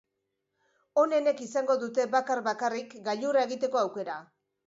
[1.01, 4.19] Onenek izango dute bakar-bakarrik gailurra egiteko aukera.